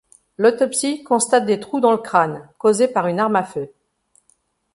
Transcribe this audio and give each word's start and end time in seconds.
L'autopsie 0.39 1.03
constate 1.03 1.45
des 1.45 1.59
trous 1.59 1.79
dans 1.79 1.91
le 1.91 1.99
crâne 1.99 2.49
causés 2.57 2.87
par 2.87 3.05
une 3.05 3.19
arme 3.19 3.35
à 3.35 3.43
feu. 3.43 3.71